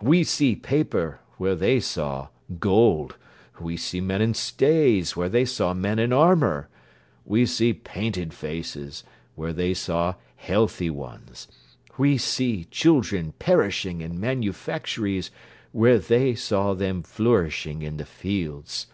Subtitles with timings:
[0.00, 2.28] We see paper, where they saw
[2.60, 3.16] gold.
[3.60, 6.68] We see men in stays, where they saw men in armour.
[7.24, 9.02] We see painted faces,
[9.34, 11.48] where they saw healthy ones.
[11.98, 15.32] We see children perishing in manufactories,
[15.72, 18.86] where they saw them flourishing in the fields.